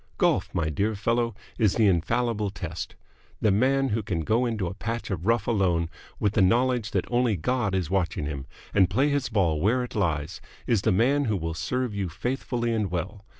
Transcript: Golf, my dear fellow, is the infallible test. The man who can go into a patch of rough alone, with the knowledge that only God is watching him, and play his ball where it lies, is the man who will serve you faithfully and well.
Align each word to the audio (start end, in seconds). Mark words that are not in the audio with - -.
Golf, 0.17 0.49
my 0.51 0.71
dear 0.71 0.95
fellow, 0.95 1.35
is 1.59 1.75
the 1.75 1.85
infallible 1.85 2.49
test. 2.49 2.95
The 3.39 3.51
man 3.51 3.89
who 3.89 4.01
can 4.01 4.21
go 4.21 4.47
into 4.47 4.65
a 4.65 4.73
patch 4.73 5.11
of 5.11 5.27
rough 5.27 5.45
alone, 5.45 5.89
with 6.19 6.33
the 6.33 6.41
knowledge 6.41 6.89
that 6.89 7.05
only 7.11 7.35
God 7.37 7.75
is 7.75 7.91
watching 7.91 8.25
him, 8.25 8.47
and 8.73 8.89
play 8.89 9.09
his 9.09 9.29
ball 9.29 9.61
where 9.61 9.83
it 9.83 9.93
lies, 9.93 10.41
is 10.65 10.81
the 10.81 10.91
man 10.91 11.25
who 11.25 11.37
will 11.37 11.53
serve 11.53 11.93
you 11.93 12.09
faithfully 12.09 12.73
and 12.73 12.89
well. 12.89 13.23